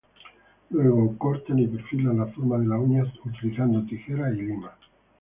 [0.71, 4.73] Luego, cortan y perfilan la forma de las uñas utilizando tijeras y limas.